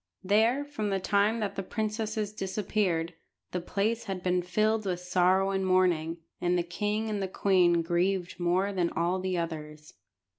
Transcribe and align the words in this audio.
There, 0.23 0.65
from 0.65 0.89
the 0.89 0.99
time 0.99 1.41
that 1.41 1.55
the 1.55 1.61
princesses 1.61 2.33
disappeared, 2.33 3.13
the 3.51 3.61
place 3.61 4.05
had 4.05 4.23
been 4.23 4.41
filled 4.41 4.83
with 4.83 4.99
sorrow 4.99 5.51
and 5.51 5.63
mourning, 5.63 6.17
and 6.41 6.57
the 6.57 6.63
king 6.63 7.07
and 7.07 7.21
the 7.21 7.27
queen 7.27 7.83
grieved 7.83 8.39
more 8.39 8.73
than 8.73 8.89
all 8.89 9.19
the 9.19 9.37
others. 9.37 9.93